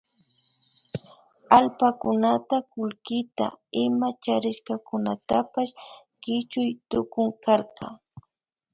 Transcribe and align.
Allpakunata 1.57 2.57
kullkita 2.71 3.47
ima 3.83 4.09
charishkakunatapash 4.23 5.73
kichuy 6.23 6.69
tukunkarka 6.89 7.85